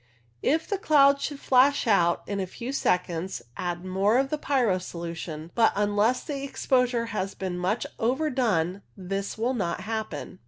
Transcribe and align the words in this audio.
If 0.41 0.67
the 0.67 0.79
cloud 0.79 1.21
should 1.21 1.39
flash 1.39 1.85
out 1.85 2.23
in 2.25 2.39
a 2.39 2.47
few 2.47 2.71
seconds 2.73 3.43
add 3.55 3.85
more 3.85 4.17
of 4.17 4.31
the 4.31 4.37
pyro 4.39 4.79
solution, 4.79 5.51
but 5.53 5.71
unless 5.75 6.23
the 6.23 6.43
exposure 6.43 7.05
has 7.13 7.35
been 7.35 7.59
much 7.59 7.85
overdone 7.99 8.81
this 8.97 9.37
will 9.37 9.53
not 9.53 9.81
happen. 9.81 10.39